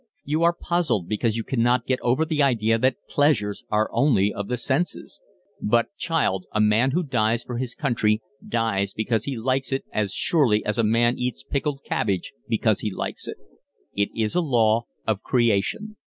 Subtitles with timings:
[0.23, 4.47] You are puzzled because you cannot get over the idea that pleasures are only of
[4.47, 5.21] the senses;
[5.61, 10.11] but, child, a man who dies for his country dies because he likes it as
[10.11, 13.37] surely as a man eats pickled cabbage because he likes it.
[13.93, 15.97] It is a law of creation.